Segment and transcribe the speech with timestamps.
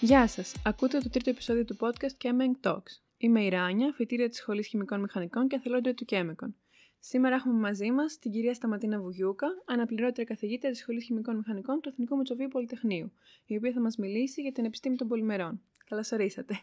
[0.00, 0.54] Γεια σας!
[0.64, 3.00] Ακούτε το τρίτο επεισόδιο του podcast Chemeng Talks.
[3.16, 6.52] Είμαι η Ράνια, φοιτήρια της Σχολής Χημικών Μηχανικών και αθελόντρια του Chemicon.
[6.98, 11.88] Σήμερα έχουμε μαζί μας την κυρία Σταματίνα Βουγιούκα, αναπληρώτρια καθηγήτρια της Σχολής Χημικών Μηχανικών του
[11.88, 13.12] Εθνικού Μετσοβίου Πολυτεχνείου,
[13.46, 15.60] η οποία θα μας μιλήσει για την επιστήμη των πολυμερών.
[15.88, 16.60] Καλώς ορίσατε!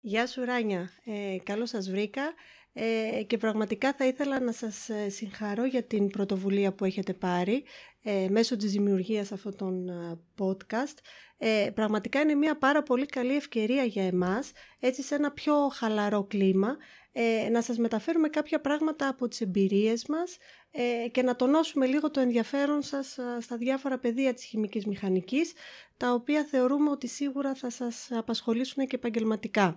[0.00, 2.22] Γεια σου Ράνια, ε, καλώς σας βρήκα
[2.72, 7.64] ε, και πραγματικά θα ήθελα να σας ε, συγχαρώ για την πρωτοβουλία που έχετε πάρει
[8.06, 10.98] ε, μέσω της δημιουργίας αυτών των ε, podcast.
[11.38, 16.24] Ε, πραγματικά είναι μια πάρα πολύ καλή ευκαιρία για εμάς, έτσι σε ένα πιο χαλαρό
[16.24, 16.76] κλίμα,
[17.12, 20.36] ε, να σας μεταφέρουμε κάποια πράγματα από τις εμπειρίες μας
[20.70, 25.52] ε, και να τονώσουμε λίγο το ενδιαφέρον σας στα διάφορα πεδία της χημικής μηχανικής,
[25.96, 29.76] τα οποία θεωρούμε ότι σίγουρα θα σας απασχολήσουν και επαγγελματικά.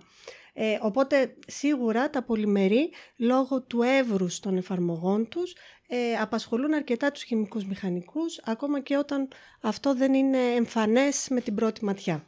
[0.60, 5.54] Ε, οπότε σίγουρα τα πολυμερή λόγω του εύρους των εφαρμογών τους
[5.88, 9.28] ε, απασχολούν αρκετά τους χημικούς μηχανικούς ακόμα και όταν
[9.60, 12.24] αυτό δεν είναι εμφανές με την πρώτη ματιά.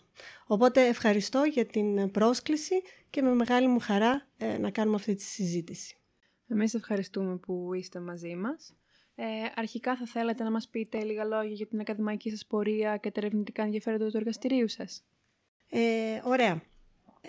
[0.47, 5.23] Οπότε ευχαριστώ για την πρόσκληση και με μεγάλη μου χαρά ε, να κάνουμε αυτή τη
[5.23, 5.97] συζήτηση.
[6.49, 8.77] Εμείς ευχαριστούμε που είστε μαζί μας.
[9.15, 13.11] Ε, αρχικά θα θέλατε να μας πείτε λίγα λόγια για την ακαδημαϊκή σας πορεία και
[13.11, 15.05] τα ερευνητικά ενδιαφέροντα του εργαστηρίου σας;
[15.71, 16.70] Ε, ωραία.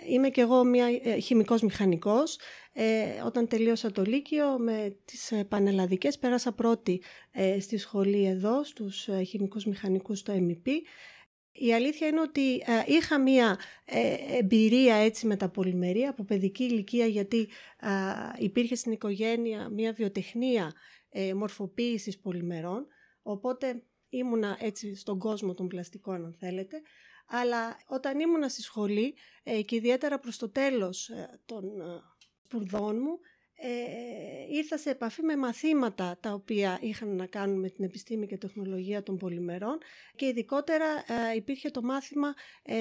[0.08, 2.38] Είμαι και εγώ μια ε, χημικός μηχανικός.
[2.72, 8.64] Ε, όταν τελείωσα το Λύκειο με τις ε, πανελλαδικές πέρασα πρώτη ε, στη σχολή εδώ
[8.64, 10.68] στους ε, χημικούς μηχανικούς στο MEP.
[11.54, 13.58] Η αλήθεια είναι ότι είχα μία
[14.38, 17.48] εμπειρία έτσι με τα πολυμερία από παιδική ηλικία γιατί
[18.38, 20.72] υπήρχε στην οικογένεια μία βιοτεχνία
[21.34, 22.86] μορφοποίησης πολυμερών
[23.22, 26.82] οπότε ήμουνα έτσι στον κόσμο των πλαστικών αν θέλετε
[27.34, 31.84] αλλά όταν ήμουνα στη σχολή ε, και ιδιαίτερα προς το τέλος ε, των ε,
[32.44, 33.18] σπουδών μου,
[34.50, 39.02] ήρθα σε επαφή με μαθήματα τα οποία είχαν να κάνουν με την επιστήμη και τεχνολογία
[39.02, 39.78] των πολυμερών
[40.16, 40.86] και ειδικότερα
[41.36, 42.34] υπήρχε το μάθημα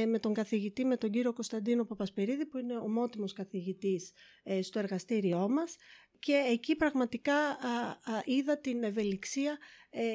[0.08, 4.11] με τον καθηγητή, με τον κύριο Κωνσταντίνο Παπασπερίδη που είναι ομότιμος καθηγητής
[4.61, 5.76] στο εργαστήριό μας.
[6.20, 7.58] Και εκεί πραγματικά
[8.26, 9.58] είδα την ευελιξία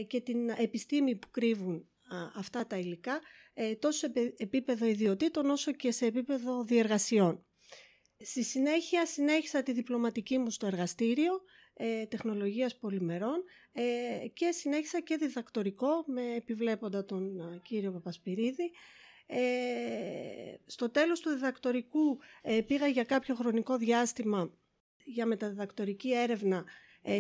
[0.07, 1.89] και την επιστήμη που κρύβουν
[2.35, 3.21] αυτά τα υλικά
[3.55, 7.47] ε, τόσο σε επίπεδο ιδιωτήτων όσο και σε επίπεδο διεργασιών.
[8.19, 11.43] Στη συνέχεια συνέχισα τη διπλωματική μου στο εργαστήριο
[11.79, 13.83] ε, τεχνολογίας πολυμερών ε,
[14.33, 18.71] και συνέχισα και διδακτορικό με επιβλέποντα τον κύριο Παπασπυρίδη.
[19.27, 19.39] Ε,
[20.67, 22.19] στο τέλος του διδακτορικού
[22.67, 24.51] πήγα για κάποιο χρονικό διάστημα
[25.05, 26.65] για μεταδιδακτορική έρευνα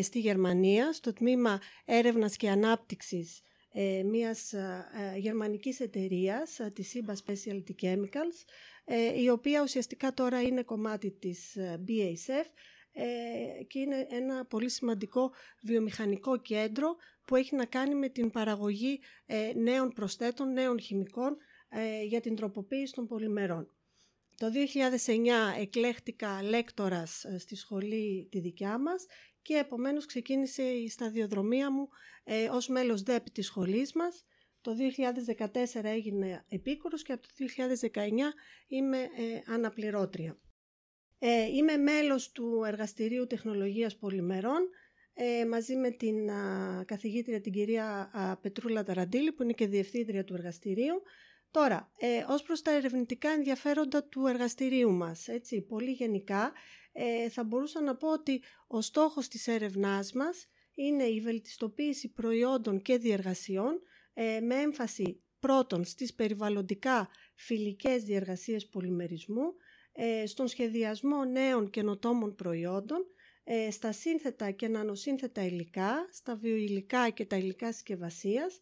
[0.02, 3.42] στη Γερμανία, στο τμήμα έρευνας και ανάπτυξης
[3.78, 8.44] ε, μιας ε, γερμανικής εταιρείας, ε, της SIBA Specialty Chemicals,
[8.84, 12.46] ε, η οποία ουσιαστικά τώρα είναι κομμάτι της BASF
[13.66, 15.32] και είναι ένα πολύ σημαντικό
[15.62, 19.00] βιομηχανικό κέντρο που έχει να κάνει με την παραγωγή
[19.54, 21.36] νέων προσθέτων, νέων χημικών
[22.06, 23.70] για την τροποποίηση των πολυμερών.
[24.36, 24.46] Το
[25.56, 29.06] 2009 εκλέχτηκα λέκτορας στη σχολή τη δικιά μας
[29.42, 31.88] και επομένως ξεκίνησε η σταδιοδρομία μου
[32.24, 34.24] ε, ως μέλος ΔΕΠ της σχολής μας.
[34.60, 34.72] Το
[35.74, 37.28] 2014 έγινε επίκουρος και από το
[37.92, 38.00] 2019
[38.66, 40.40] είμαι ε, αναπληρώτρια.
[41.18, 44.68] Ε, είμαι μέλος του Εργαστηρίου Τεχνολογίας Πολυμερών
[45.14, 46.16] ε, μαζί με την
[46.84, 48.10] καθηγήτρια την κυρία
[48.42, 51.02] Πετρούλα Ταραντήλη που είναι και διευθύντρια του εργαστηρίου.
[51.50, 56.52] Τώρα, ε, ως προς τα ερευνητικά ενδιαφέροντα του εργαστηρίου μας, έτσι, πολύ γενικά,
[56.92, 62.82] ε, θα μπορούσα να πω ότι ο στόχος της έρευνάς μας είναι η βελτιστοποίηση προϊόντων
[62.82, 63.80] και διεργασιών
[64.14, 69.54] ε, με έμφαση πρώτον στις περιβαλλοντικά φιλικές διεργασίες πολυμερισμού,
[69.92, 72.98] ε, στον σχεδιασμό νέων καινοτόμων προϊόντων,
[73.44, 78.60] ε, στα σύνθετα και νανοσύνθετα υλικά, στα βιοηλικά και τα υλικά συσκευασίας,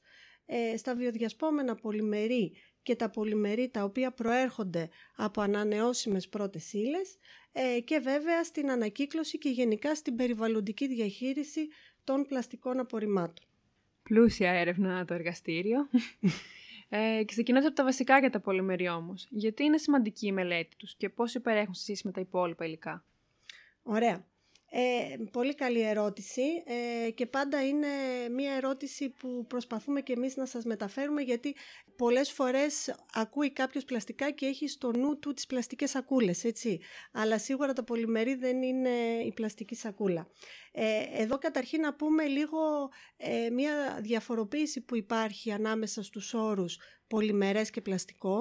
[0.76, 2.52] στα βιοδιασπόμενα πολυμερή
[2.84, 7.16] και τα πολυμερή τα οποία προέρχονται από ανανεώσιμες πρώτες ύλες
[7.52, 11.68] ε, και βέβαια στην ανακύκλωση και γενικά στην περιβαλλοντική διαχείριση
[12.04, 13.46] των πλαστικών απορριμμάτων.
[14.02, 15.88] Πλούσια έρευνα το εργαστήριο.
[16.88, 19.26] ε, και ξεκινώντας από τα βασικά για τα πολυμερή όμως.
[19.30, 23.04] Γιατί είναι σημαντική η μελέτη τους και πώς υπερέχουν σε με τα υπόλοιπα υλικά;
[23.82, 24.26] Ωραία.
[24.76, 26.42] Ε, πολύ καλή ερώτηση
[27.06, 27.86] ε, και πάντα είναι
[28.30, 31.54] μια ερώτηση που προσπαθούμε και εμείς να σας μεταφέρουμε γιατί
[31.96, 36.80] πολλές φορές ακούει κάποιος πλαστικά και έχει στο νου του τις πλαστικές σακούλες, έτσι.
[37.12, 38.90] Αλλά σίγουρα τα πολυμερή δεν είναι
[39.26, 40.28] η πλαστική σακούλα.
[40.72, 42.58] Ε, εδώ καταρχήν να πούμε λίγο
[43.16, 46.78] ε, μια διαφοροποίηση που υπάρχει ανάμεσα στους όρους
[47.14, 48.40] πολυμερές και πλαστικό.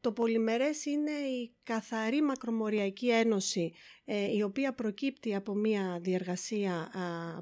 [0.00, 3.72] Το πολυμερές είναι η καθαρή μακρομοριακή ένωση
[4.04, 6.92] ε, η οποία προκύπτει από μια διεργασία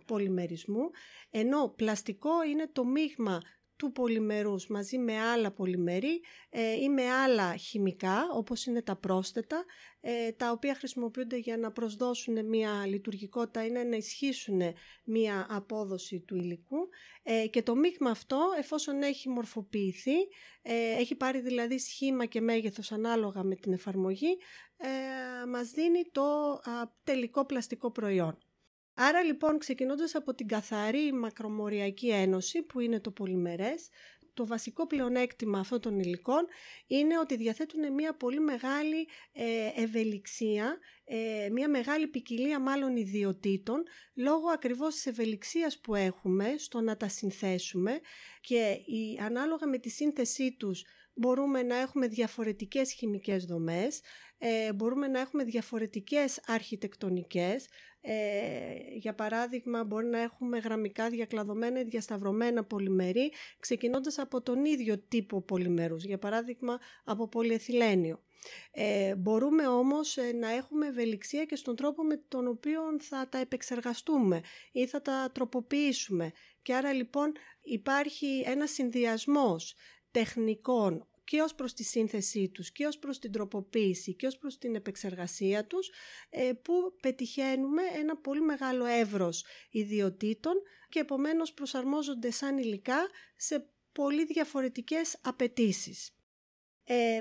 [0.07, 0.91] πολυμερισμού
[1.31, 3.41] ενώ πλαστικό είναι το μείγμα
[3.77, 6.21] του πολυμερούς μαζί με άλλα πολυμερή
[6.51, 9.65] ε, ή με άλλα χημικά όπως είναι τα πρόσθετα
[10.01, 14.61] ε, τα οποία χρησιμοποιούνται για να προσδώσουν μια λειτουργικότητα ή να ενισχύσουν
[15.05, 16.89] μια απόδοση του υλικού
[17.23, 20.17] ε, και το μείγμα αυτό εφόσον έχει μορφοποιηθεί,
[20.99, 24.39] έχει πάρει δηλαδή σχήμα και μέγεθος ανάλογα με την εφαρμογή
[25.49, 26.61] μας δίνει το
[27.05, 28.46] τελικό πλαστικό προϊόν.
[28.99, 33.89] Άρα λοιπόν ξεκινώντας από την καθαρή μακρομοριακή ένωση που είναι το πολυμερές,
[34.35, 36.47] το βασικό πλεονέκτημα αυτών των υλικών
[36.87, 43.83] είναι ότι διαθέτουν μια πολύ μεγάλη ε, ευελιξία, ε, μια μεγάλη ποικιλία μάλλον ιδιωτήτων
[44.15, 48.01] λόγω ακριβώς της ευελιξίας που έχουμε στο να τα συνθέσουμε
[48.41, 50.85] και η, ανάλογα με τη σύνθεσή τους
[51.15, 54.01] μπορούμε να έχουμε διαφορετικές χημικές δομές,
[54.39, 57.69] ε, μπορούμε να έχουμε διαφορετικές αρχιτεκτονικές.
[58.01, 58.15] Ε,
[58.93, 65.43] για παράδειγμα, μπορεί να έχουμε γραμμικά διακλαδωμένα ή διασταυρωμένα πολυμερή, ξεκινώντας από τον ίδιο τύπο
[65.43, 68.21] πολυμερούς, για παράδειγμα από πολυεθυλένιο.
[68.71, 73.39] Ε, μπορούμε όμως ε, να έχουμε ευελιξία και στον τρόπο με τον οποίο θα τα
[73.39, 74.41] επεξεργαστούμε
[74.73, 76.33] ή θα τα τροποποιήσουμε.
[76.63, 79.75] Και άρα λοιπόν υπάρχει ένας συνδυασμός
[80.11, 84.59] τεχνικών και ως προς τη σύνθεσή τους και ως προς την τροποποίηση και ως προς
[84.59, 85.91] την επεξεργασία τους
[86.31, 90.55] ε, που πετυχαίνουμε ένα πολύ μεγάλο εύρος ιδιωτήτων
[90.89, 96.11] και επομένως προσαρμόζονται σαν υλικά σε πολύ διαφορετικές απαιτήσεις.
[96.85, 97.21] Ε,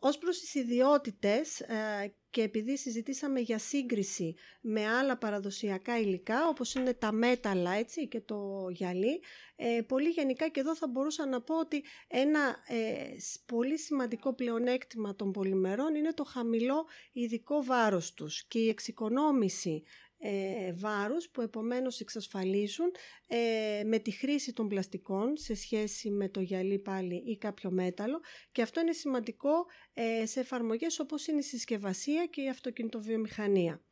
[0.00, 6.74] ως προς τις ιδιότητες ε, και επειδή συζητήσαμε για σύγκριση με άλλα παραδοσιακά υλικά όπως
[6.74, 9.20] είναι τα μέταλλα έτσι, και το γυαλί
[9.56, 13.08] ε, πολύ γενικά και εδώ θα μπορούσα να πω ότι ένα ε,
[13.46, 19.82] πολύ σημαντικό πλεονέκτημα των πολυμερών είναι το χαμηλό ειδικό βάρος τους και η εξοικονόμηση
[20.22, 22.90] ε, βάρους που επομένως εξασφαλίζουν
[23.26, 28.20] ε, με τη χρήση των πλαστικών σε σχέση με το γυαλί πάλι ή κάποιο μέταλλο
[28.52, 33.82] και αυτό είναι σημαντικό ε, σε εφαρμογές όπως είναι η συσκευασία και η αυτοκινητοβιομηχανία.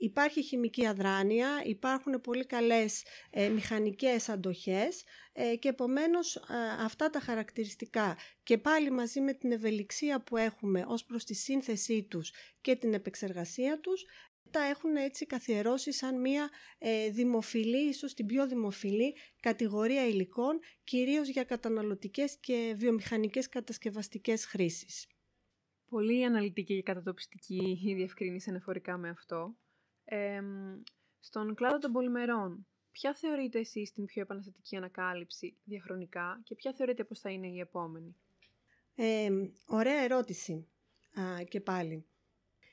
[0.00, 6.42] Υπάρχει χημική αδράνεια, υπάρχουν πολύ καλές ε, μηχανικές αντοχές ε, και επομένως ε,
[6.84, 12.06] αυτά τα χαρακτηριστικά και πάλι μαζί με την ευελιξία που έχουμε ως προς τη σύνθεσή
[12.10, 14.04] τους και την επεξεργασία τους
[14.50, 21.28] τα έχουν έτσι καθιερώσει σαν μια ε, δημοφιλή, ίσως την πιο δημοφιλή κατηγορία υλικών, κυρίως
[21.28, 25.06] για καταναλωτικές και βιομηχανικές κατασκευαστικές χρήσεις.
[25.88, 29.56] Πολύ αναλυτική και κατατοπιστική η διευκρίνηση αναφορικά με αυτό.
[31.18, 37.04] στον κλάδο των πολυμερών, ποια θεωρείτε εσείς την πιο επαναστατική ανακάλυψη διαχρονικά και ποια θεωρείτε
[37.04, 38.16] πως θα είναι η επόμενη;
[39.66, 40.68] ωραία ερώτηση
[41.48, 42.07] και πάλι.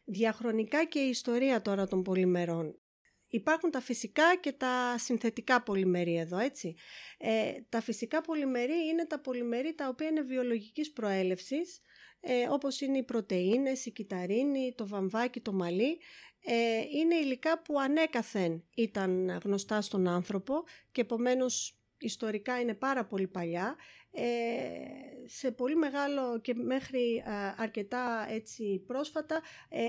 [0.05, 2.79] Διαχρονικά και η ιστορία τώρα των πολυμερών.
[3.27, 6.75] Υπάρχουν τα φυσικά και τα συνθετικά πολυμερή εδώ, έτσι.
[7.17, 11.81] Ε, τα φυσικά πολυμερή είναι τα πολυμερή τα οποία είναι βιολογικής προέλευσης,
[12.19, 15.99] ε, όπως είναι οι πρωτεΐνες, η κυταρίνη, το βαμβάκι, το μαλλί.
[16.47, 23.27] Ε, είναι υλικά που ανέκαθεν ήταν γνωστά στον άνθρωπο και επομένως ιστορικά είναι πάρα πολύ
[23.27, 23.75] παλιά,
[24.11, 24.23] ε,
[25.25, 27.23] σε πολύ μεγάλο και μέχρι
[27.57, 29.81] αρκετά έτσι πρόσφατα ε,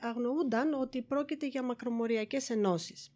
[0.00, 3.14] αγνοούνταν ότι πρόκειται για μακρομοριακές ενώσεις.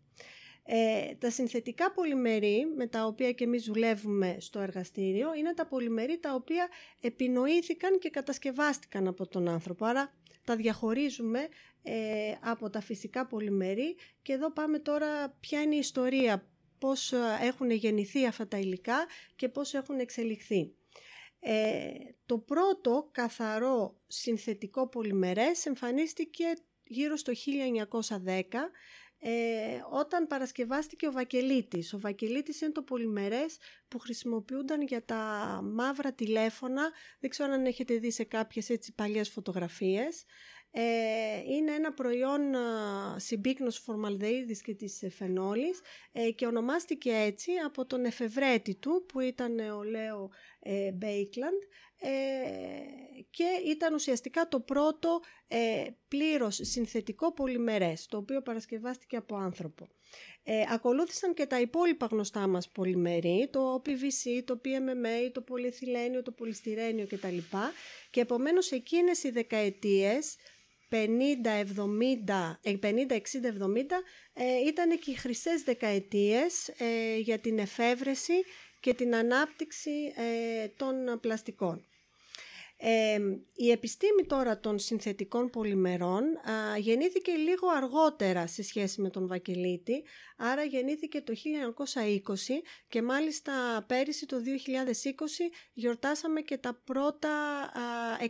[0.67, 6.19] Ε, τα συνθετικά πολυμερή με τα οποία και εμείς δουλεύουμε στο εργαστήριο είναι τα πολυμερή
[6.19, 6.69] τα οποία
[7.01, 9.85] επινοήθηκαν και κατασκευάστηκαν από τον άνθρωπο.
[9.85, 10.13] Άρα
[10.45, 11.49] τα διαχωρίζουμε
[11.83, 16.49] ε, από τα φυσικά πολυμερή και εδώ πάμε τώρα ποια είναι η ιστορία
[16.85, 20.75] πώς ε, έχουν γεννηθεί αυτά τα υλικά και πώς έχουν εξελιχθεί.
[21.41, 21.91] Ε,
[22.27, 26.45] το πρώτο καθαρό συνθετικό πολυμερές εμφανίστηκε
[26.85, 27.33] γύρω στο
[28.27, 28.43] 1910
[29.19, 29.31] ε,
[29.91, 31.95] όταν παρασκευάστηκε ο βακελίτης.
[31.95, 33.57] Ο βακελίτης είναι το πολυμερές
[33.89, 36.91] που χρησιμοποιούνταν για τα μαύρα τηλέφωνα.
[37.21, 40.25] Δεν ξέρω αν έχετε δει σε κάποιες έτσι παλιές φωτογραφίες.
[40.77, 42.41] Ε, είναι ένα προϊόν
[43.17, 45.81] συμπίκνος φορμαλδεΐδης και της φενόλης
[46.13, 50.31] ε, και ονομάστηκε έτσι από τον εφευρέτη του που ήταν ο Λέο
[50.95, 51.63] Μπέικλαντ
[52.01, 52.09] ε,
[53.31, 55.21] και ήταν ουσιαστικά το πρώτο
[56.09, 59.89] πλήρως συνθετικό πολυμερές το οποίο παρασκευάστηκε από άνθρωπο.
[60.73, 67.07] ακολούθησαν και τα υπόλοιπα γνωστά μας πολυμερή, το PVC, το PMMA, το πολυεθυλένιο, το πολυστηρένιο
[67.07, 67.39] κτλ.
[68.11, 70.37] Και επομένως εκείνες οι δεκαετίες
[70.95, 70.97] 50,
[71.77, 74.03] 70, 50, 60, 70
[74.67, 78.45] ήταν και οι χρυσές δεκαετίες ε, για την εφεύρεση
[78.81, 81.87] και την ανάπτυξη ε, των πλαστικών.
[83.55, 86.23] η επιστήμη τώρα των συνθετικών πολυμερών
[86.79, 90.05] γεννήθηκε λίγο αργότερα σε σχέση με τον Βακελίτη,
[90.37, 92.35] άρα γεννήθηκε το 1920
[92.89, 94.41] και μάλιστα πέρυσι το 2020
[95.73, 97.31] γιορτάσαμε και τα πρώτα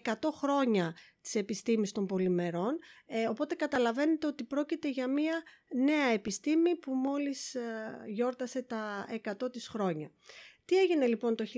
[0.04, 0.94] 100 χρόνια
[1.24, 5.42] της επιστήμης των πολυμερών, ε, οπότε καταλαβαίνετε ότι πρόκειται για μια
[5.74, 9.06] νέα επιστήμη που μόλις ε, γιόρτασε τα
[9.42, 10.10] 100 της χρόνια.
[10.64, 11.50] Τι έγινε λοιπόν το 1920?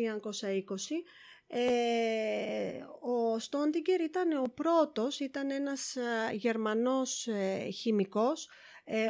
[1.47, 1.61] Ε,
[3.01, 5.97] ο Στόντιγκερ ήταν ο πρώτος, ήταν ένας
[6.33, 7.29] Γερμανός
[7.75, 8.51] χημικός ε,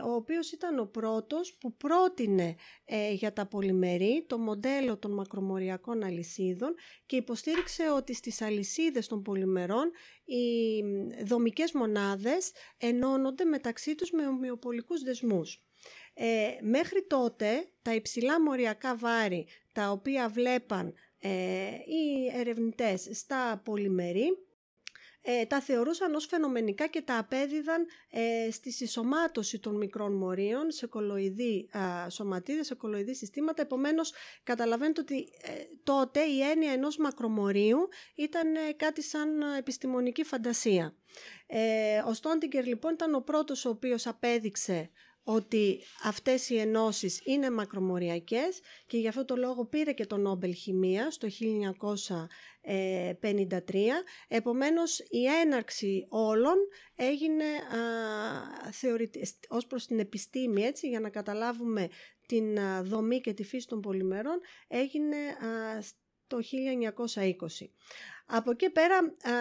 [0.05, 2.55] ο οποίος ήταν ο πρώτος που πρότεινε
[2.85, 6.75] ε, για τα πολυμερή το μοντέλο των μακρομοριακών αλυσίδων
[7.07, 9.91] και υποστήριξε ότι στις αλυσίδες των πολυμερών
[10.25, 10.83] οι
[11.25, 15.61] δομικές μονάδες ενώνονται μεταξύ τους με ομοιοπολικούς δεσμούς.
[16.15, 20.95] Ε, μέχρι τότε τα υψηλά μοριακά βάρη τα οποία βλέπαν
[21.87, 24.46] οι ερευνητές στα πολυμερή
[25.29, 30.87] ε, τα θεωρούσαν ως φαινομενικά και τα απέδιδαν ε, στη συσσωμάτωση των μικρών μορίων σε
[30.87, 33.63] κολοειδή α, σωματίδες, σε κολοειδή συστήματα.
[33.63, 35.53] Επομένως, καταλαβαίνετε ότι ε,
[35.83, 39.29] τότε η έννοια ενός μακρομορίου ήταν ε, κάτι σαν
[39.59, 40.95] επιστημονική φαντασία.
[42.07, 44.91] ο Στόντιγκερ λοιπόν ήταν ο πρώτος ο οποίος απέδειξε
[45.29, 50.55] ότι αυτές οι ενώσεις είναι μακρομοριακές και γι' αυτό το λόγο πήρε και το Νόμπελ
[50.55, 54.05] Χημίας το 1953.
[54.29, 56.55] Επομένως η έναρξη όλων
[56.95, 57.79] έγινε α,
[59.49, 61.89] ως προς την επιστήμη έτσι για να καταλάβουμε
[62.27, 65.17] την δομή και τη φύση των πολυμερών έγινε
[66.27, 66.43] το 1920.
[68.27, 69.33] Από εκεί πέρα, α,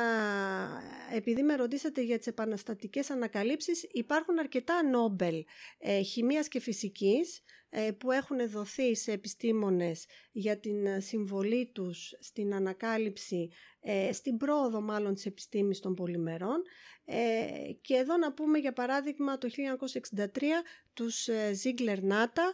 [1.15, 5.43] επειδή με ρωτήσατε για τις επαναστατικές ανακαλύψεις, υπάρχουν αρκετά νόμπελ
[5.77, 7.43] ε, χημίας και φυσικής
[7.77, 13.49] ε, που έχουν δοθεί σε επιστήμονες για την συμβολή τους στην ανακάλυψη,
[13.81, 16.61] ε, στην πρόοδο μάλλον της επιστήμης των πολυμερών.
[17.05, 17.45] Ε,
[17.81, 20.63] και εδώ να πούμε για παράδειγμα το 1963
[20.93, 21.27] τους
[21.63, 22.53] Ziegler Nata,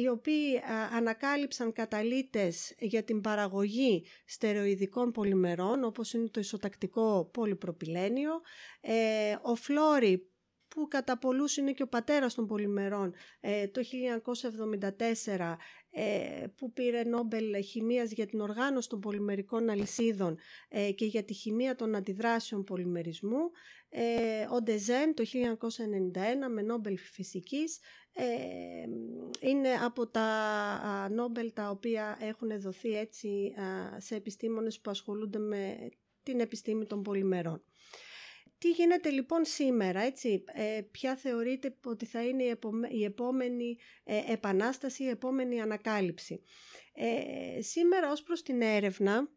[0.00, 0.60] οι οποίοι
[0.92, 5.47] ανακάλυψαν καταλύτες για την παραγωγή στερεοειδικών πολυμερών,
[5.84, 8.40] όπως είναι το ισοτακτικό πολυπροπυλένιο.
[9.42, 10.28] Ο Φλόρι
[10.68, 15.56] που κατά πολλούς είναι και ο πατέρας των πολυμερών, ε, το 1974 ε,
[16.56, 21.74] που πήρε Νόμπελ Χημίας για την οργάνωση των πολυμερικών αλυσίδων ε, και για τη χημεία
[21.74, 23.50] των αντιδράσεων πολυμερισμού.
[24.52, 27.78] Ο Ντεζέν το 1991 με Νόμπελ Φυσικής
[29.40, 33.52] είναι από τα Νόμπελ τα οποία έχουν δοθεί έτσι
[33.96, 35.88] σε επιστήμονες που ασχολούνται με
[36.22, 37.62] την επιστήμη των πολυμερών.
[38.58, 42.42] Τι γίνεται λοιπόν σήμερα, έτσι, ε, ποια θεωρείτε ότι θα είναι
[42.90, 46.42] η, επόμενη ε, επανάσταση, η επόμενη ανακάλυψη.
[46.94, 49.28] Ε, σήμερα ως προς την έρευνα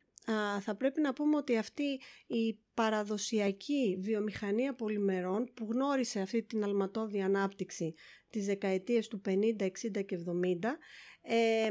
[0.59, 7.21] θα πρέπει να πούμε ότι αυτή η παραδοσιακή βιομηχανία πολυμερών που γνώρισε αυτή την αλματώδη
[7.21, 7.93] ανάπτυξη
[8.29, 10.77] τις δεκαετίες του 50, 60 και 70
[11.21, 11.69] ε,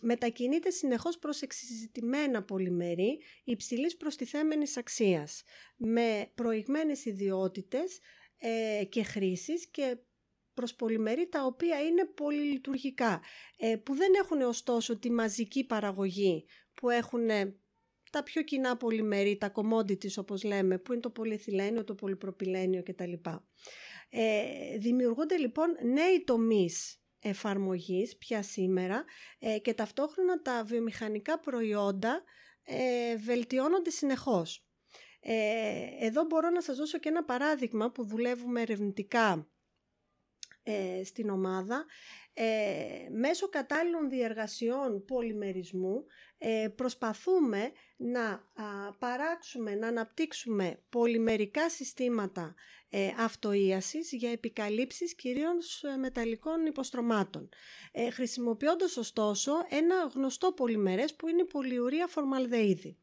[0.00, 5.42] μετακινείται συνεχώς προς εξσυζητημένα πολυμερή υψηλής προστιθέμενης αξίας
[5.76, 8.00] με προηγμένες ιδιότητες
[8.38, 9.96] ε, και χρήσεις και
[10.54, 13.22] προς πολυμερή τα οποία είναι πολυλειτουργικά
[13.56, 17.28] ε, που δεν έχουν ωστόσο τη μαζική παραγωγή που έχουν
[18.10, 23.12] τα πιο κοινά πολυμερή, τα commodities όπως λέμε, που είναι το πολυεθυλένιο, το πολυπροπυλένιο κτλ.
[24.10, 29.04] Ε, δημιουργούνται λοιπόν νέοι τομείς εφαρμογής πια σήμερα
[29.38, 32.22] ε, και ταυτόχρονα τα βιομηχανικά προϊόντα
[32.62, 34.64] ε, βελτιώνονται συνεχώς.
[35.20, 39.48] Ε, εδώ μπορώ να σας δώσω και ένα παράδειγμα που δουλεύουμε ερευνητικά
[40.62, 41.84] ε, στην ομάδα.
[42.42, 46.04] Ε, μέσω κατάλληλων διεργασιών πολυμερισμού
[46.38, 48.44] ε, προσπαθούμε να
[48.98, 52.54] παράξουμε, να αναπτύξουμε πολυμερικά συστήματα
[52.90, 57.48] ε, αυτοίασης για επικαλύψεις κυρίως ε, μεταλλικών υποστρωμάτων.
[57.92, 62.98] Ε, χρησιμοποιώντας ωστόσο ένα γνωστό πολυμερές που είναι η πολυουρία φορμαλδεΐδη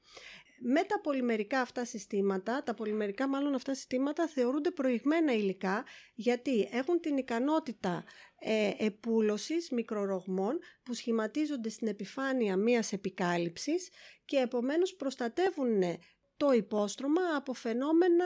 [0.59, 6.99] με τα πολυμερικά αυτά συστήματα, τα πολυμερικά μάλλον αυτά συστήματα θεωρούνται προηγμένα υλικά γιατί έχουν
[6.99, 8.03] την ικανότητα
[8.39, 13.89] ε, επούλωσης μικρορογμών που σχηματίζονται στην επιφάνεια μίας επικάλυψης
[14.25, 15.81] και επομένως προστατεύουν
[16.37, 18.25] το υπόστρωμα από φαινόμενα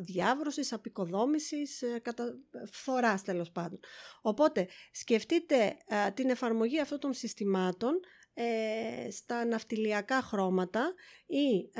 [0.00, 2.38] διάβρωσης, απεικοδόμησης, ε, κατά
[2.70, 3.80] φθοράς τέλος πάντων.
[4.20, 5.76] Οπότε σκεφτείτε
[6.14, 8.00] την εφαρμογή αυτών των συστημάτων
[8.40, 10.94] ε, στα ναυτιλιακά χρώματα
[11.26, 11.70] ή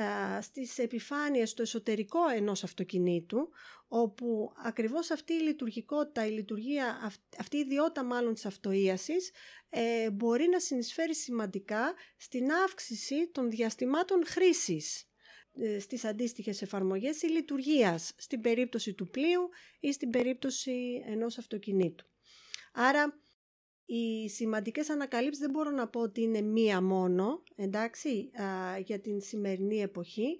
[0.41, 3.49] στις επιφάνειες στο εσωτερικό ενός αυτοκινήτου
[3.87, 9.31] όπου ακριβώς αυτή η λειτουργικότητα, η λειτουργία, αυτή η ιδιότητα μάλλον της αυτοίασης
[9.69, 15.09] ε, μπορεί να συνεισφέρει σημαντικά στην αύξηση των διαστημάτων χρήσης
[15.61, 19.49] ε, στις αντίστοιχες εφαρμογές ή λειτουργίας στην περίπτωση του πλοίου
[19.79, 22.05] ή στην περίπτωση ενός αυτοκινήτου.
[22.73, 23.19] Άρα
[23.91, 28.31] οι σημαντικές ανακαλύψεις δεν μπορώ να πω ότι είναι μία μόνο, εντάξει,
[28.83, 30.37] για την σημερινή εποχή.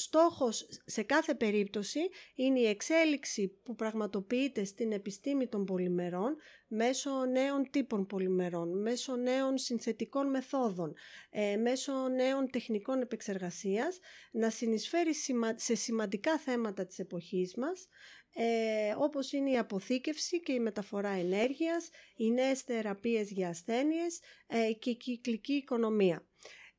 [0.00, 2.00] Στόχος σε κάθε περίπτωση
[2.34, 6.36] είναι η εξέλιξη που πραγματοποιείται στην επιστήμη των πολυμερών
[6.68, 10.94] μέσω νέων τύπων πολυμερών, μέσω νέων συνθετικών μεθόδων,
[11.30, 13.98] ε, μέσω νέων τεχνικών επεξεργασίας,
[14.32, 15.14] να συνεισφέρει
[15.54, 17.88] σε σημαντικά θέματα της εποχής μας,
[18.34, 24.72] ε, όπως είναι η αποθήκευση και η μεταφορά ενέργειας, οι νέες θεραπείες για ασθένειες ε,
[24.72, 26.24] και η κυκλική οικονομία.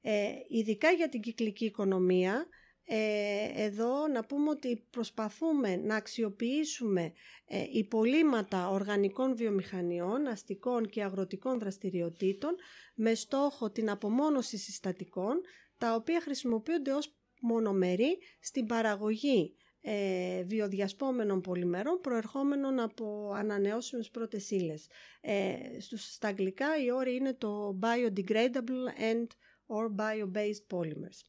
[0.01, 2.47] Ε, ειδικά για την κυκλική οικονομία,
[2.93, 7.13] ε, εδώ να πούμε ότι προσπαθούμε να αξιοποιήσουμε
[7.45, 12.55] ε, υπολείμματα οργανικών βιομηχανιών, αστικών και αγροτικών δραστηριοτήτων
[12.95, 15.41] με στόχο την απομόνωση συστατικών,
[15.77, 24.87] τα οποία χρησιμοποιούνται ως μονομερή στην παραγωγή ε, βιοδιασπόμενων πολυμερών προερχόμενων από ανανεώσιμες πρώτες ύλες.
[25.21, 25.55] Ε,
[25.95, 29.27] στα αγγλικά η όρη είναι το biodegradable and
[29.67, 31.19] or bio-based polymers.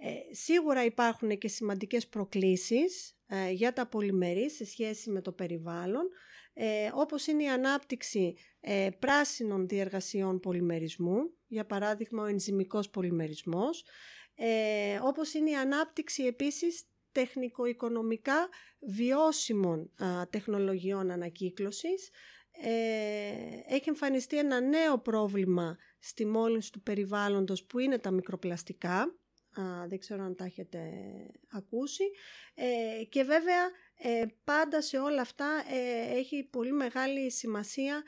[0.00, 6.08] Ε, σίγουρα υπάρχουν και σημαντικές προκλήσεις ε, για τα πολυμερής σε σχέση με το περιβάλλον,
[6.52, 13.84] ε, όπως είναι η ανάπτυξη ε, πράσινων διεργασιών πολυμερισμού, για παράδειγμα ο ενζημικός πολυμερισμός,
[14.34, 18.48] ε, όπως είναι η ανάπτυξη επίσης τεχνικο-οικονομικά
[18.80, 19.92] βιώσιμων
[20.30, 22.10] τεχνολογιών ανακύκλωσης.
[22.62, 29.18] Ε, έχει εμφανιστεί ένα νέο πρόβλημα στη μόλυνση του περιβάλλοντος που είναι τα μικροπλαστικά.
[29.88, 30.80] Δεν ξέρω αν τα έχετε
[31.50, 32.04] ακούσει.
[32.54, 33.64] Ε, και βέβαια
[33.96, 35.64] ε, πάντα σε όλα αυτά
[36.14, 38.02] έχει πολύ μεγάλη σημασία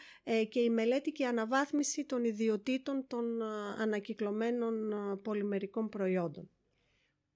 [0.48, 3.42] και η μελέτη και η αναβάθμιση των ιδιωτήτων των
[3.78, 4.92] ανακυκλωμένων
[5.22, 6.50] πολυμερικών προϊόντων.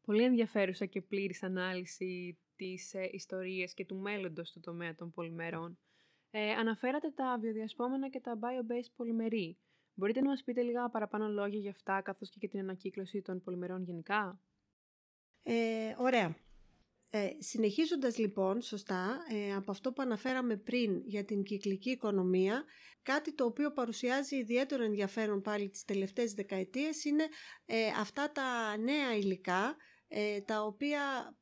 [0.05, 5.79] Πολύ ενδιαφέρουσα και πλήρης ανάλυση της ε, ιστορίας και του μέλλοντος του τομέα των πολυμερών.
[6.31, 9.59] Ε, αναφέρατε τα βιοδιασπόμενα και τα bio-based πολυμερή.
[9.95, 13.43] Μπορείτε να μας πείτε λίγα παραπάνω λόγια για αυτά, καθώς και για την ανακύκλωση των
[13.43, 14.41] πολυμερών γενικά;
[15.43, 16.37] Ε, ωραία.
[17.11, 22.65] Ε, συνεχίζοντας λοιπόν σωστά ε, από αυτό που αναφέραμε πριν για την κυκλική οικονομία,
[23.03, 27.29] κάτι το οποίο παρουσιάζει ιδιαίτερο ενδιαφέρον πάλι τις τελευταίες δεκαετίες είναι
[27.65, 29.77] ε, αυτά τα νέα υλικά
[30.09, 31.35] ε, τα οποία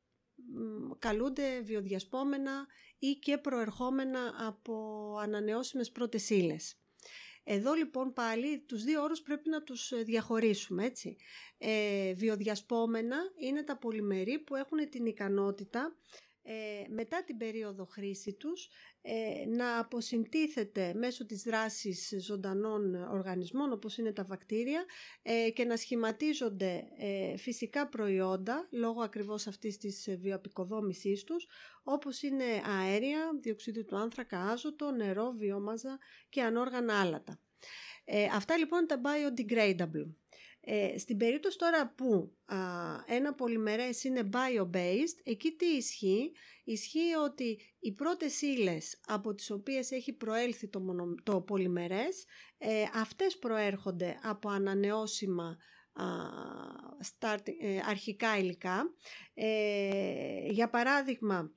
[0.98, 2.66] καλούνται βιοδιασπόμενα
[2.98, 4.74] ή και προερχόμενα από
[5.20, 6.81] ανανεώσιμες πρώτες ύλες.
[7.44, 11.16] Εδώ λοιπόν πάλι τους δύο όρους πρέπει να τους ε, διαχωρίσουμε έτσι.
[11.58, 15.96] Ε, βιοδιασπόμενα είναι τα πολυμερή που έχουν την ικανότητα
[16.44, 18.68] ε, μετά την περίοδο χρήση τους
[19.02, 24.84] ε, να αποσυντίθεται μέσω της δράσης ζωντανών οργανισμών όπως είναι τα βακτήρια
[25.22, 26.84] ε, και να σχηματίζονται
[27.36, 31.46] φυσικά προϊόντα λόγω ακριβώς αυτής της βιοαπικοδόμησής τους
[31.82, 32.44] όπως είναι
[32.80, 37.40] αέρια, διοξείδιο του άνθρακα, άζωτο, νερό, βιόμαζα και ανόργανα άλατα.
[38.32, 40.21] αυτά λοιπόν είναι τα biodegradable.
[40.64, 42.56] Ε, στην περίπτωση τώρα που α,
[43.06, 46.32] ένα πολυμερές είναι bio-based, εκεί τι ισχύει;
[46.64, 52.24] Ισχύει ότι οι πρώτες ύλες από τις οποίες έχει προέλθει το, μονο, το πολυμερές,
[52.58, 55.56] ε, αυτές προέρχονται από ανανεώσιμα
[57.18, 58.94] start, ε, αρχικά υλικά.
[59.34, 61.52] Ε, για παράδειγμα,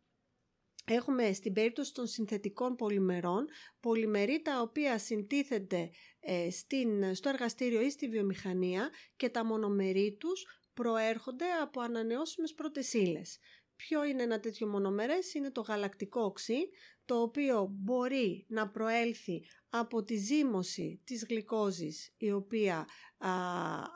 [0.88, 3.48] Έχουμε στην περίπτωση των συνθετικών πολυμερών
[3.80, 10.45] πολυμερή τα οποία συντίθενται ε, στην, στο εργαστήριο ή στη βιομηχανία και τα μονομερή τους
[10.74, 13.39] προέρχονται από ανανεώσιμες πρώτες ύλες.
[13.76, 16.69] Ποιο είναι ένα τέτοιο μονομερές, είναι το γαλακτικό οξύ,
[17.06, 23.30] το οποίο μπορεί να προέλθει από τη ζύμωση της γλυκόζης, η οποία α,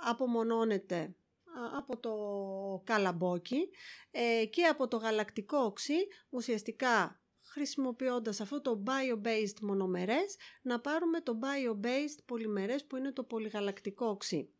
[0.03, 1.15] απομονώνεται
[1.77, 2.13] από το
[2.83, 3.69] καλαμπόκι
[4.11, 11.39] ε, και από το γαλακτικό οξύ ουσιαστικά χρησιμοποιώντας αυτό το bio-based μονομερές να πάρουμε το
[11.43, 14.53] bio-based πολυμερές που είναι το πολυγαλακτικό οξύ.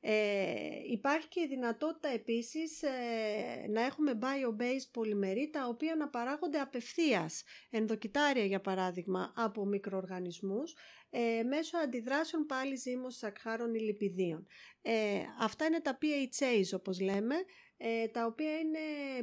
[0.00, 0.54] Ε,
[0.90, 7.42] υπάρχει και η δυνατότητα επίσης ε, να έχουμε bio-based πολυμερή τα οποία να παράγονται απευθείας,
[7.70, 10.74] ενδοκιτάρια για παράδειγμα, από μικροοργανισμούς
[11.18, 14.46] ε, μέσω αντιδράσεων πάλι ζύμωσης ακχάρων ή λιπιδίων.
[14.82, 17.34] Ε, αυτά είναι τα PHAs όπως λέμε,
[17.76, 18.78] ε, τα οποία είναι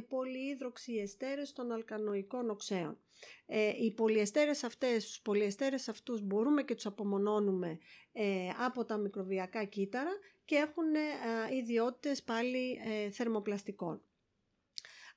[0.08, 2.98] πολυίδροξοι εστέρες των αλκανοικών οξέων.
[3.46, 7.78] Ε, οι πολυεστέρες αυτές, τους πολυεστέρες αυτούς μπορούμε και τους απομονώνουμε
[8.12, 14.02] ε, από τα μικροβιακά κύτταρα και έχουν ε, ιδιότητες πάλι ε, θερμοπλαστικών.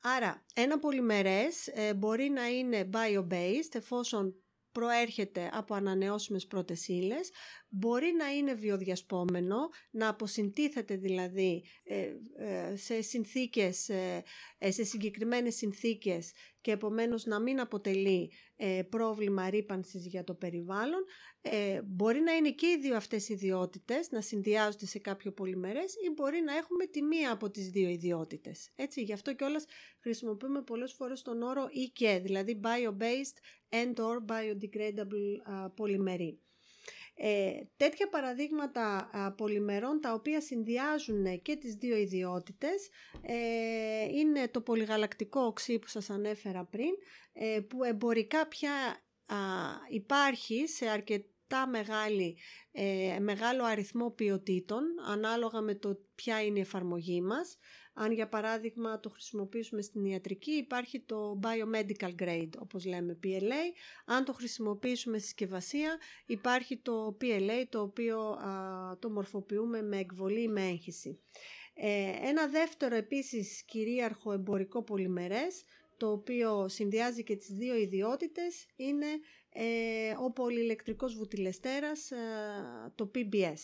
[0.01, 4.35] Άρα ένα πολυμερές ε, μπορεί να είναι bio-based εφόσον
[4.79, 7.31] προέρχεται από ανανεώσιμες πρώτες ύλες,
[7.69, 9.57] μπορεί να είναι βιοδιασπόμενο,
[9.91, 14.23] να αποσυντίθεται δηλαδή ε, ε, σε συνθήκες, ε,
[14.59, 16.31] σε συγκεκριμένες συνθήκες
[16.67, 18.31] και επομένως να μην αποτελεί
[18.89, 21.03] πρόβλημα ρήπανσης για το περιβάλλον.
[21.85, 26.13] Μπορεί να είναι και οι δύο αυτές οι ιδιότητες, να συνδυάζονται σε κάποιο πολυμερές ή
[26.15, 28.71] μπορεί να έχουμε τη μία από τις δύο ιδιότητες.
[28.75, 29.65] Έτσι, γι' αυτό κιόλας
[29.99, 33.37] χρησιμοποιούμε πολλές φορές τον όρο ή και, δηλαδή bio-based
[33.69, 36.41] and or biodegradable πολυμερή.
[37.19, 42.89] Ε, τέτοια παραδείγματα πολυμερών τα οποία συνδυάζουν και τις δύο ιδιότητες
[43.21, 46.91] ε, είναι το πολυγαλακτικό οξύ που σας ανέφερα πριν
[47.33, 48.71] ε, που εμπορικά πια
[49.89, 50.89] υπάρχει σε
[51.47, 52.37] αρκετά μεγάλη,
[52.71, 57.57] ε, μεγάλο αριθμό ποιοτήτων ανάλογα με το ποια είναι η εφαρμογή μας
[57.93, 63.73] αν για παράδειγμα το χρησιμοποιήσουμε στην ιατρική υπάρχει το biomedical grade όπως λέμε PLA.
[64.05, 68.37] Αν το χρησιμοποιήσουμε στη συσκευασία υπάρχει το PLA το οποίο
[68.99, 71.19] το μορφοποιούμε με εκβολή ή με έγχυση.
[71.73, 75.63] Ε, ένα δεύτερο επίσης κυρίαρχο εμπορικό πολυμερές
[75.97, 79.07] το οποίο συνδυάζει και τις δύο ιδιότητες είναι
[79.49, 82.17] ε, ο πολυηλεκτρικός βουτυλεστέρας, ε,
[82.95, 83.59] το PBS.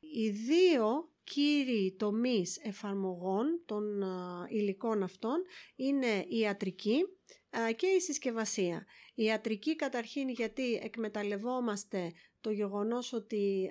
[0.00, 3.84] Οι δύο κύριοι τομείς εφαρμογών των
[4.48, 5.42] υλικών αυτών
[5.76, 7.04] είναι η ιατρική
[7.76, 8.86] και η συσκευασία.
[9.14, 13.70] Η ιατρική καταρχήν γιατί εκμεταλλευόμαστε το γεγονός ότι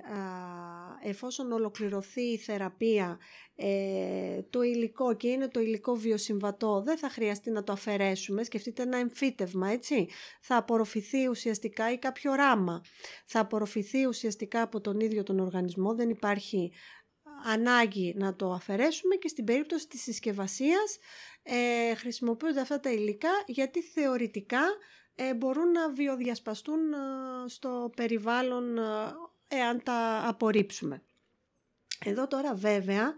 [1.03, 3.19] εφόσον ολοκληρωθεί η θεραπεία
[3.55, 8.81] ε, το υλικό και είναι το υλικό βιοσυμβατό δεν θα χρειαστεί να το αφαιρέσουμε, σκεφτείτε
[8.81, 10.07] ένα εμφύτευμα έτσι,
[10.41, 12.81] θα απορροφηθεί ουσιαστικά ή κάποιο ράμα,
[13.25, 16.71] θα απορροφηθεί ουσιαστικά από τον ίδιο τον οργανισμό, δεν υπάρχει
[17.45, 20.97] ανάγκη να το αφαιρέσουμε και στην περίπτωση της συσκευασίας
[21.43, 25.00] ε, χρησιμοποιούνται αυτά τα υλικά γιατί θεωρητικά ε,
[25.35, 26.97] μπορούν να βιοδιασπαστούν ε,
[27.47, 28.81] στο περιβάλλον ε,
[29.47, 31.03] εάν τα απορρίψουμε.
[32.05, 33.15] Εδώ τώρα βέβαια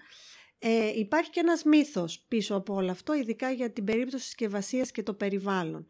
[0.59, 5.03] ε, υπάρχει και ένας μύθος πίσω από όλο αυτό, ειδικά για την περίπτωση συσκευασίας και
[5.03, 5.85] το περιβάλλον.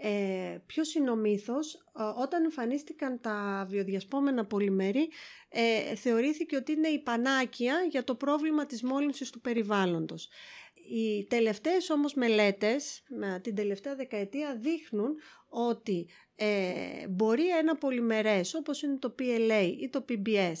[0.00, 1.84] Ε, ποιος είναι ο μύθος,
[2.16, 5.10] όταν εμφανίστηκαν τα βιοδιασπόμενα πολυμερή
[5.48, 10.28] ε, θεωρήθηκε ότι είναι η πανάκια για το πρόβλημα της μόλυνσης του περιβάλλοντος.
[10.90, 13.02] Οι τελευταίες όμως μελέτες,
[13.42, 15.14] την τελευταία δεκαετία, δείχνουν
[15.48, 20.52] ότι ε, μπορεί ένα πολυμερές όπως είναι το PLA ή το PBS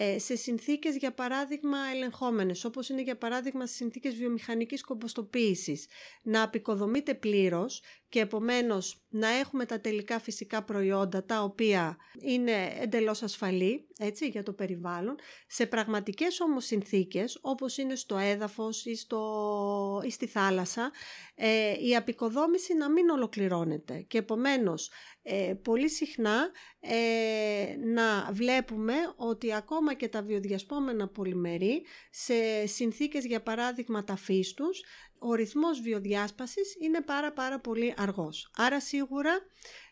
[0.00, 5.86] ε, σε συνθήκες για παράδειγμα ελεγχόμενες όπως είναι για παράδειγμα σε συνθήκες βιομηχανικής κομποστοποίησης
[6.22, 13.22] να απεικοδομείται πλήρως και επομένως να έχουμε τα τελικά φυσικά προϊόντα τα οποία είναι εντελώς
[13.22, 15.16] ασφαλή έτσι, για το περιβάλλον
[15.46, 20.90] σε πραγματικές όμως συνθήκες όπως είναι στο έδαφος ή, στο, ή στη θάλασσα
[21.34, 24.04] ε, η απεικοδόμηση να μην ολοκληρώνεται.
[24.08, 24.90] Και επομένως
[25.22, 33.42] ε, πολύ συχνά ε, να βλέπουμε ότι ακόμα και τα βιοδιασπόμενα πολυμερή σε συνθήκες για
[33.42, 34.82] παράδειγμα ταφής τους
[35.18, 38.50] ο ρυθμός βιοδιάσπασης είναι πάρα πάρα πολύ αργός.
[38.56, 39.40] Άρα σίγουρα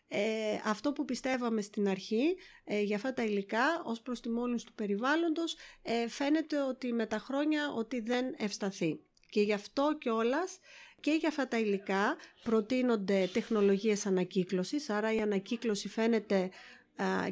[0.07, 0.21] ε,
[0.63, 4.73] αυτό που πιστεύαμε στην αρχή ε, για αυτά τα υλικά ως προς τη μόλυνση του
[4.73, 8.99] περιβάλλοντος ε, φαίνεται ότι με τα χρόνια ότι δεν ευσταθεί.
[9.29, 10.59] Και γι' αυτό κιόλας
[10.99, 16.49] και για αυτά τα υλικά προτείνονται τεχνολογίες ανακύκλωσης, άρα η ανακύκλωση φαίνεται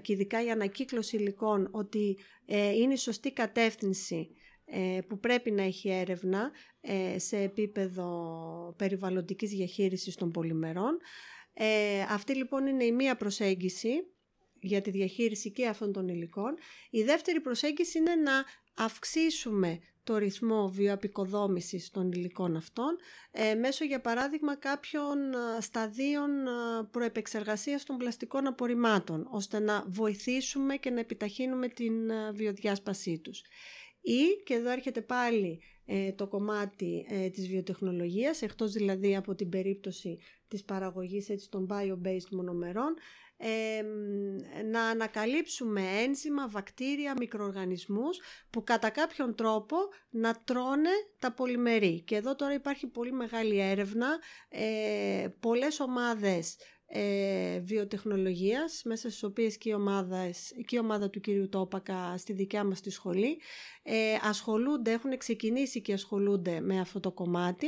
[0.01, 2.17] και ειδικά η ανακύκλωση υλικών ότι
[2.75, 4.44] είναι η σωστή κατεύθυνση ε,
[5.08, 6.51] που πρέπει να έχει έρευνα
[6.82, 10.97] ε, σε επίπεδο περιβαλλοντικής διαχείρισης των πολυμερών.
[11.54, 13.89] Ε, αυτή λοιπόν είναι η μία προσέγγιση
[14.60, 16.58] για τη διαχείριση και αυτών των υλικών.
[16.89, 18.43] Η δεύτερη προσέγγιση είναι να
[18.78, 22.97] αυξήσουμε το ρυθμό βιοαπικοδόμησης των υλικών αυτών
[23.60, 25.17] μέσω για παράδειγμα κάποιων
[25.60, 26.30] σταδίων
[26.91, 31.93] προεπεξεργασίας των πλαστικών απορριμμάτων ώστε να βοηθήσουμε και να επιταχύνουμε την
[32.34, 33.41] βιοδιάσπασή τους
[34.05, 39.49] ή, και εδώ έρχεται πάλι ε, το κομμάτι ε, της βιοτεχνολογίας, εκτός δηλαδή από την
[39.49, 42.95] περίπτωση της παραγωγής έτσι, των bio-based μονομερών,
[44.71, 49.75] να ανακαλύψουμε ένζημα, βακτήρια, μικροοργανισμούς που κατά κάποιον τρόπο
[50.09, 50.89] να τρώνε
[51.19, 52.01] τα πολυμερή.
[52.01, 56.55] Και εδώ τώρα υπάρχει πολύ μεγάλη έρευνα, ε, πολλές ομάδες
[56.87, 60.29] ε, βιοτεχνολογίας μέσα στις οποίες και η, ομάδα,
[60.65, 63.39] και η ομάδα του κύριου Τόπακα στη δικιά μας τη σχολή
[63.83, 67.67] ε, ασχολούνται, έχουν ξεκινήσει και ασχολούνται με αυτό το κομμάτι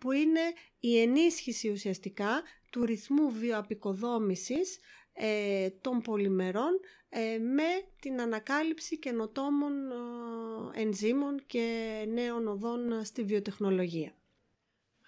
[0.00, 0.40] που είναι
[0.80, 4.78] η ενίσχυση ουσιαστικά του ρυθμού βιοαπικοδόμησης
[5.12, 14.14] ε, των πολυμερών ε, με την ανακάλυψη καινοτόμων ε, ενζήμων και νέων οδών στη βιοτεχνολογία.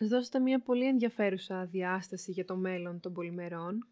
[0.01, 3.87] Μας δώσετε μια πολύ ενδιαφέρουσα διάσταση για το μέλλον των πολυμερών.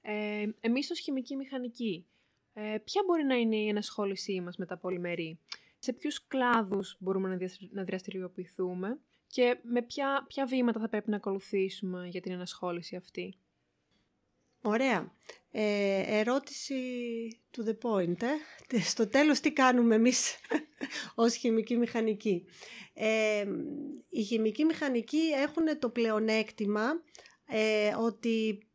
[0.00, 2.06] Ε, εμείς ως χημική μηχανική,
[2.52, 5.38] ε, ποια μπορεί να είναι η ενασχόλησή μας με τα πολυμερή,
[5.78, 7.38] σε ποιους κλάδους μπορούμε
[7.70, 13.38] να δραστηριοποιηθούμε; Και με ποια, ποια βήματα θα πρέπει να ακολουθήσουμε για την ενασχόληση αυτή;
[14.66, 15.12] Ωραία.
[15.50, 16.74] Ε, ερώτηση
[17.56, 18.22] to the point.
[18.22, 18.80] Ε.
[18.80, 20.34] Στο τέλος τι κάνουμε εμείς
[21.14, 22.44] ως χημική μηχανική.
[22.94, 23.44] Ε,
[24.08, 27.02] οι χημικοί μηχανικοί έχουν το πλεονέκτημα
[27.46, 28.66] ε, ότι,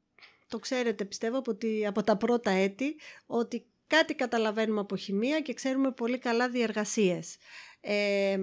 [0.48, 5.92] το ξέρετε πιστεύω από, από τα πρώτα έτη, ότι κάτι καταλαβαίνουμε από χημεία και ξέρουμε
[5.92, 7.38] πολύ καλά διεργασίες.
[7.82, 8.40] Ε,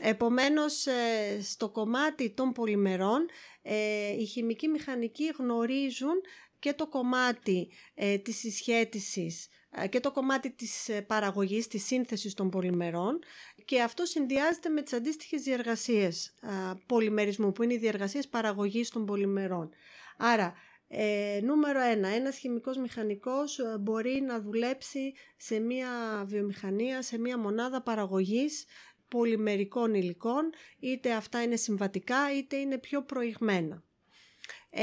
[0.00, 3.28] επομένως, ε, στο κομμάτι των πολυμερών,
[3.62, 6.20] ε, οι χημικοί μηχανικοί γνωρίζουν
[6.58, 12.34] και το κομμάτι ε, της συσχέτισης ε, και το κομμάτι της ε, παραγωγής, της σύνθεσης
[12.34, 13.18] των πολυμερών
[13.64, 16.34] και αυτό συνδυάζεται με τις αντίστοιχες διεργασίες
[16.86, 19.70] πολυμερισμού που είναι οι διεργασίες παραγωγής των πολυμερών.
[20.16, 20.54] Άρα,
[20.88, 25.88] ε, νούμερο ένα, ένας χημικός μηχανικός μπορεί να δουλέψει σε μία
[26.26, 28.66] βιομηχανία, σε μία μονάδα παραγωγής
[29.08, 33.84] πολυμερικών υλικών, είτε αυτά είναι συμβατικά είτε είναι πιο προηγμένα.
[34.70, 34.82] Ε,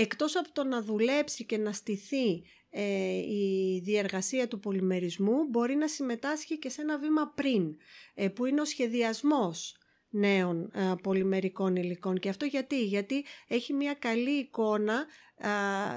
[0.00, 5.88] εκτός από το να δουλέψει και να στηθεί ε, η διεργασία του πολυμερισμού μπορεί να
[5.88, 7.76] συμμετάσχει και σε ένα βήμα πριν
[8.14, 9.76] ε, που είναι ο σχεδιασμός
[10.10, 12.18] νέων ε, πολυμερικών υλικών.
[12.18, 15.06] Και αυτό γιατί, γιατί έχει μια καλή εικόνα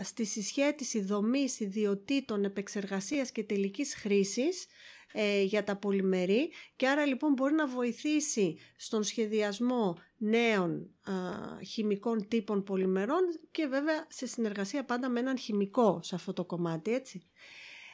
[0.03, 4.67] στη συσχέτιση δομής ιδιωτήτων επεξεργασίας και τελικής χρήσης
[5.13, 10.89] ε, για τα πολυμερή και άρα λοιπόν μπορεί να βοηθήσει στον σχεδιασμό νέων
[11.67, 13.21] χημικών τύπων πολυμερών
[13.52, 17.21] και βέβαια σε συνεργασία πάντα με έναν χημικό σε αυτό το κομμάτι έτσι.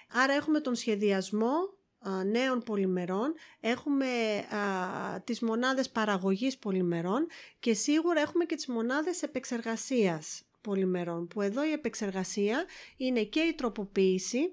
[0.10, 1.78] Άρα έχουμε τον σχεδιασμό
[2.26, 7.28] νέων πολυμερών, έχουμε α, τις μονάδες παραγωγής πολυμερών
[7.60, 12.66] και σίγουρα έχουμε και τις μονάδες επεξεργασίας πολυμερών που εδώ η επεξεργασία
[12.98, 14.50] είναι και η τροποποίηση ε,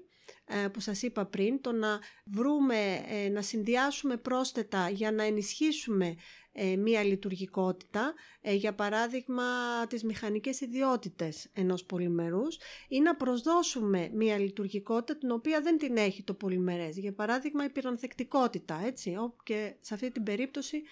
[0.73, 6.15] που σας είπα πριν, το να βρούμε, ε, να συνδυάσουμε πρόσθετα για να ενισχύσουμε
[6.51, 9.43] ε, μία λειτουργικότητα, για παράδειγμα
[9.89, 16.23] τις μηχανικές ιδιότητες ενός πολυμερούς ή να προσδώσουμε μία λειτουργικότητα την οποία δεν την έχει
[16.23, 16.97] το πολυμερές.
[16.97, 20.83] Για παράδειγμα η πυρονθεκτικότητα, έτσι, και σε αυτή την περίπτωση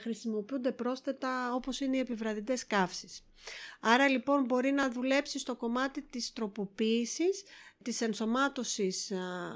[0.00, 3.24] χρησιμοποιούνται πρόσθετα όπως είναι οι επιβραδυτές καύσεις.
[3.80, 7.44] Άρα λοιπόν μπορεί να δουλέψει στο κομμάτι της τροποποίησης
[7.84, 9.12] της ενσωμάτωσης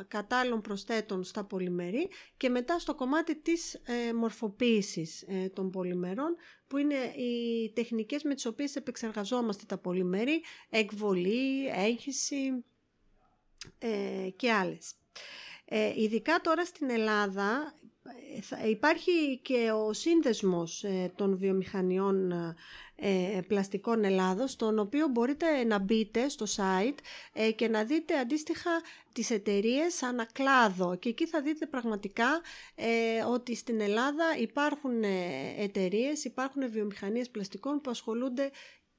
[0.08, 6.36] κατάλληλων προσθέτων στα πολυμερή και μετά στο κομμάτι της ε, μορφοποίησης ε, των πολυμερών
[6.66, 12.64] που είναι οι τεχνικές με τις οποίες επεξεργαζόμαστε τα πολυμερή, εκβολή, έγχυση
[13.78, 14.92] ε, και άλλες.
[15.96, 17.78] Ειδικά τώρα στην Ελλάδα
[18.70, 20.84] υπάρχει και ο σύνδεσμος
[21.16, 22.32] των βιομηχανιών
[23.00, 26.98] ε, πλαστικών Ελλάδος, στον οποίο μπορείτε να μπείτε στο site
[27.32, 28.70] ε, και να δείτε αντίστοιχα
[29.12, 30.96] τις εταιρείες ανακλάδο.
[30.96, 32.40] Και εκεί θα δείτε πραγματικά
[32.74, 35.02] ε, ότι στην Ελλάδα υπάρχουν
[35.58, 38.50] εταιρείες, υπάρχουν βιομηχανίες πλαστικών που ασχολούνται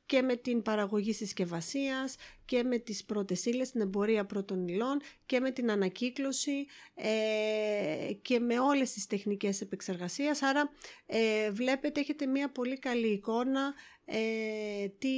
[0.09, 5.39] και με την παραγωγή συσκευασίας και με τις πρώτες ύλες, την εμπορία πρώτων υλών και
[5.39, 10.41] με την ανακύκλωση ε, και με όλες τις τεχνικές επεξεργασίας.
[10.41, 10.71] Άρα
[11.05, 13.73] ε, βλέπετε έχετε μια πολύ καλή εικόνα
[14.05, 15.13] ε, τι,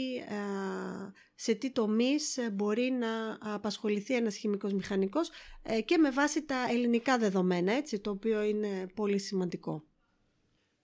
[1.35, 5.29] σε τι τομείς μπορεί να απασχοληθεί ένας χημικός μηχανικός
[5.63, 9.90] ε, και με βάση τα ελληνικά δεδομένα, έτσι, το οποίο είναι πολύ σημαντικό.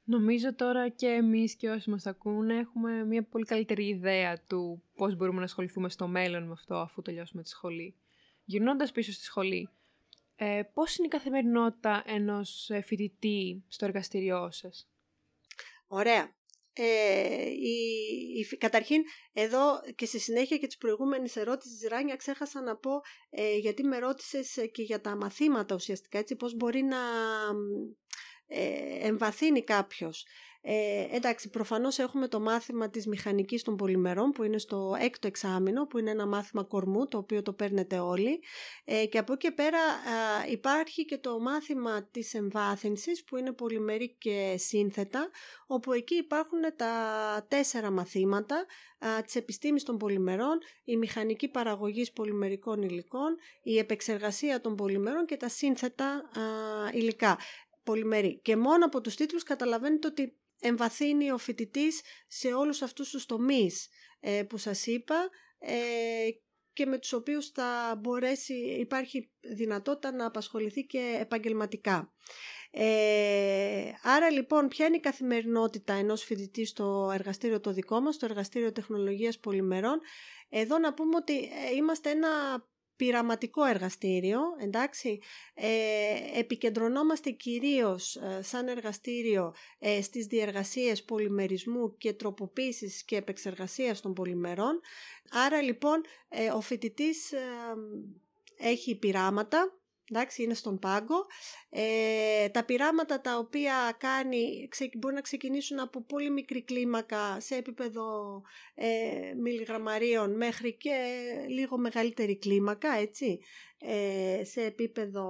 [0.09, 5.15] Νομίζω τώρα και εμείς και όσοι μας ακούνε έχουμε μια πολύ καλύτερη ιδέα του πώς
[5.15, 7.95] μπορούμε να ασχοληθούμε στο μέλλον με αυτό αφού τελειώσουμε τη σχολή.
[8.43, 9.69] Γυρνώντας πίσω στη σχολή,
[10.35, 14.89] ε, πώς είναι η καθημερινότητα ενός ε, φοιτητή στο εργαστηριό σας;
[15.87, 16.35] Ωραία.
[16.73, 23.01] Ε, η, καταρχήν, εδώ και στη συνέχεια και της προηγούμενης ερώτησης Ράνια ξέχασα να πω,
[23.29, 26.97] ε, γιατί με ρώτησες και για τα μαθήματα ουσιαστικά, έτσι, πώς μπορεί να
[29.01, 30.25] εμβαθύνει κάποιος
[30.69, 35.85] ε, εντάξει, προφανώς έχουμε το μάθημα της μηχανικής των πολυμερών που είναι στο έκτο εξάμεινο,
[35.87, 38.39] που είναι ένα μάθημα κορμού, το οποίο το παίρνετε όλοι.
[38.85, 39.79] Ε, και από εκεί και πέρα
[40.51, 45.29] υπάρχει και το μάθημα της εμβάθυνσης, που είναι πολυμερή και σύνθετα,
[45.67, 46.91] όπου εκεί υπάρχουν τα
[47.47, 48.65] τέσσερα μαθήματα
[48.99, 55.37] α, της επιστήμης των πολυμερών, η μηχανική παραγωγής πολυμερικών υλικών, η επεξεργασία των πολυμερών και
[55.37, 56.29] τα σύνθετα
[56.93, 57.37] υλικά
[57.87, 58.39] πολυμερή.
[58.43, 63.89] Και μόνο από τους τίτλους καταλαβαίνετε ότι εμβαθύνει ο φοιτητής σε όλους αυτούς τους τομείς
[64.19, 65.75] ε, που σας είπα ε,
[66.73, 72.13] και με τους οποίους θα μπορέσει, υπάρχει δυνατότητα να απασχοληθεί και επαγγελματικά.
[72.71, 78.25] Ε, άρα λοιπόν ποια είναι η καθημερινότητα ενός φοιτητή στο εργαστήριο το δικό μας, στο
[78.25, 79.99] εργαστήριο τεχνολογίας πολυμερών;
[80.49, 82.29] Εδώ να πούμε ότι ε, είμαστε ένα
[82.97, 85.19] πειραματικό εργαστήριο, εντάξει,
[85.53, 94.13] ε, επικεντρωνόμαστε κυρίως ε, σαν εργαστήριο ε, στις διεργασίες πολυμερισμού και τροποποίησης και επεξεργασίας των
[94.13, 94.79] πολυμερών.
[95.31, 97.33] Άρα λοιπόν ε, ο φοιτητής
[98.57, 99.79] έχει πειράματα
[100.11, 101.25] εντάξει, είναι στον πάγκο.
[101.69, 104.67] Ε, τα πειράματα τα οποία κάνει
[104.97, 108.41] μπορεί να ξεκινήσουν από πολύ μικρή κλίμακα σε επίπεδο
[108.75, 110.95] ε, μιλιγραμμαρίων μέχρι και
[111.47, 113.39] λίγο μεγαλύτερη κλίμακα, έτσι,
[113.79, 115.25] ε, σε επίπεδο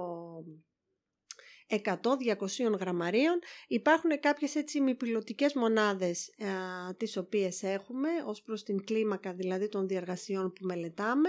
[1.68, 3.38] 100-200 γραμμαρίων.
[3.68, 9.88] Υπάρχουν κάποιες έτσι μυπηλωτικές μονάδες α, τις οποίες έχουμε ως προς την κλίμακα δηλαδή των
[9.88, 11.28] διεργασιών που μελετάμε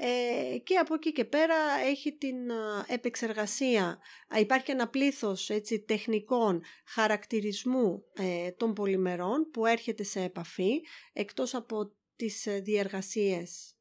[0.00, 1.54] ε, και από εκεί και πέρα
[1.86, 2.36] έχει την
[2.86, 3.98] επεξεργασία.
[4.38, 10.80] Υπάρχει ένα πλήθος έτσι, τεχνικών χαρακτηρισμού ε, των πολυμερών που έρχεται σε επαφή
[11.12, 13.72] εκτός από τις ε, διεργασίες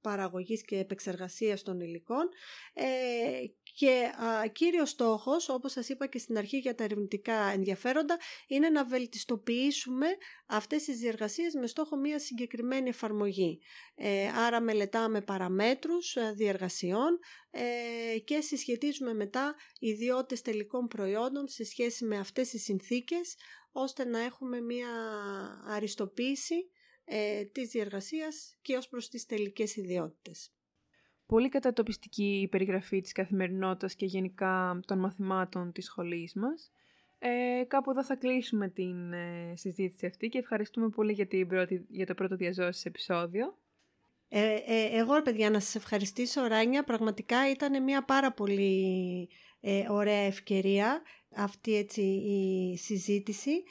[0.00, 2.28] παραγωγής και επεξεργασίας των υλικών
[2.72, 2.84] ε,
[3.80, 8.68] και α, κύριος στόχος, όπως σας είπα και στην αρχή για τα ερευνητικά ενδιαφέροντα, είναι
[8.68, 10.06] να βελτιστοποιήσουμε
[10.46, 13.60] αυτές τις διεργασίες με στόχο μια συγκεκριμένη εφαρμογή.
[13.94, 17.18] Ε, άρα μελετάμε παραμέτρους ε, διεργασιών
[17.50, 23.36] ε, και συσχετίζουμε μετά ιδιότητες τελικών προϊόντων σε σχέση με αυτές τις συνθήκες,
[23.72, 24.88] ώστε να έχουμε μια
[25.66, 26.70] αριστοποίηση
[27.12, 30.52] ε, της διεργασίας και ως προς τις τελικές ιδιότητες.
[31.26, 36.72] Πολύ κατατοπιστική η περιγραφή της καθημερινότητας και γενικά των μαθημάτων της σχολής μας.
[37.18, 41.86] Ε, κάπου εδώ θα κλείσουμε την ε, συζήτηση αυτή και ευχαριστούμε πολύ για, την πρώτη,
[41.88, 43.58] για το πρώτο διαζώσεις επεισόδιο.
[44.28, 46.84] Ε, ε, εγώ, παιδιά, να σας ευχαριστήσω, Ράνια.
[46.84, 49.28] Πραγματικά ήταν μια πάρα πολύ
[49.60, 51.02] ε, ωραία ευκαιρία
[51.36, 53.62] αυτή έτσι η συζήτηση.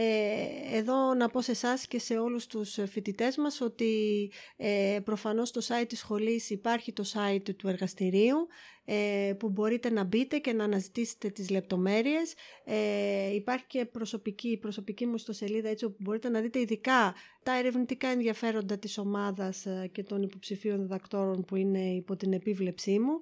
[0.00, 5.48] Ε, εδώ να πω σε εσάς και σε όλους τους φοιτητές μας ότι ε, προφανώς
[5.48, 8.46] στο site της σχολής υπάρχει το site του εργαστηρίου
[8.84, 12.34] ε, που μπορείτε να μπείτε και να αναζητήσετε τις λεπτομέρειες.
[12.64, 18.08] Ε, υπάρχει και προσωπική, προσωπική μου ιστοσελίδα έτσι όπου μπορείτε να δείτε ειδικά τα ερευνητικά
[18.08, 23.20] ενδιαφέροντα της ομάδας ε, και των υποψηφίων διδακτόρων που είναι υπό την επίβλεψή μου.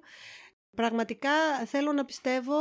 [0.77, 1.29] Πραγματικά
[1.65, 2.55] θέλω να πιστεύω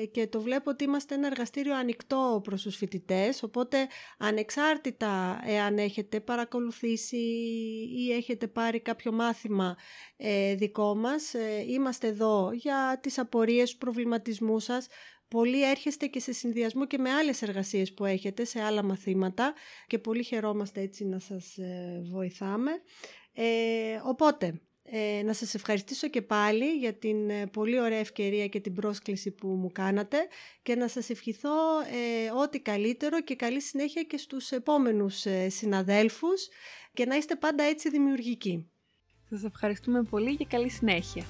[0.00, 3.86] ε, και το βλέπω ότι είμαστε ένα εργαστήριο ανοιχτό προς τους φοιτητές, οπότε
[4.18, 7.16] ανεξάρτητα εάν έχετε παρακολουθήσει
[7.96, 9.76] ή έχετε πάρει κάποιο μάθημα
[10.16, 14.86] ε, δικό μας, ε, είμαστε εδώ για τις απορίες, τους προβληματισμούς σας,
[15.28, 19.54] Πολλοί έρχεστε και σε συνδυασμό και με άλλες εργασίες που έχετε, σε άλλα μαθήματα
[19.86, 21.58] και πολύ χαιρόμαστε έτσι να σας
[22.10, 22.70] βοηθάμε.
[24.04, 28.74] οπότε, ε, να σας ευχαριστήσω και πάλι για την ε, πολύ ωραία ευκαιρία και την
[28.74, 30.16] πρόσκληση που μου κάνατε
[30.62, 36.48] και να σας ευχηθώ ε, ό,τι καλύτερο και καλή συνέχεια και στους επόμενους ε, συναδέλφους
[36.92, 38.70] και να είστε πάντα έτσι δημιουργικοί.
[39.28, 41.24] Σας ευχαριστούμε πολύ και καλή συνέχεια.